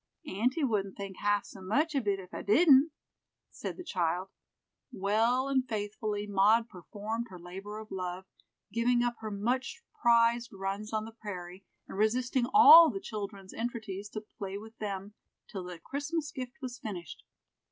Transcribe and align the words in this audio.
"Aunty 0.25 0.63
wouldn't 0.63 0.97
think 0.97 1.17
half 1.19 1.45
so 1.45 1.61
much 1.61 1.93
of 1.93 2.07
it 2.07 2.19
if 2.19 2.33
I 2.33 2.41
didn't," 2.41 2.91
said 3.51 3.77
the 3.77 3.83
child. 3.83 4.29
Well 4.91 5.47
and 5.47 5.69
faithfully 5.69 6.25
Maud 6.25 6.67
performed 6.69 7.27
her 7.29 7.37
labor 7.37 7.77
of 7.77 7.91
love, 7.91 8.25
giving 8.73 9.03
up 9.03 9.13
her 9.19 9.29
much 9.29 9.83
prized 10.01 10.51
runs 10.53 10.91
on 10.91 11.05
the 11.05 11.11
prairie, 11.11 11.65
and 11.87 11.99
resisting 11.99 12.47
all 12.51 12.89
the 12.89 12.99
children's 12.99 13.53
entreaties 13.53 14.09
to 14.13 14.21
play 14.39 14.57
with 14.57 14.75
them, 14.79 15.13
till 15.47 15.65
the 15.65 15.77
Christmas 15.77 16.31
gift 16.31 16.53
was 16.63 16.79
finished. 16.79 17.23